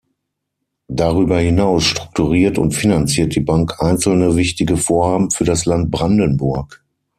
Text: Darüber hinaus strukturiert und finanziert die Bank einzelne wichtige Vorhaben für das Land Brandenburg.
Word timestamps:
Darüber 0.87 1.37
hinaus 1.41 1.83
strukturiert 1.83 2.57
und 2.57 2.73
finanziert 2.73 3.35
die 3.35 3.39
Bank 3.39 3.75
einzelne 3.83 4.35
wichtige 4.35 4.75
Vorhaben 4.75 5.29
für 5.29 5.43
das 5.43 5.65
Land 5.67 5.91
Brandenburg. 5.91 6.83